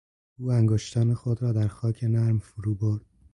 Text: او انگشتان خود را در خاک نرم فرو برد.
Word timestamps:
او 0.39 0.51
انگشتان 0.51 1.13
خود 1.13 1.41
را 1.41 1.51
در 1.53 1.67
خاک 1.67 2.03
نرم 2.03 2.39
فرو 2.39 2.75
برد. 2.75 3.01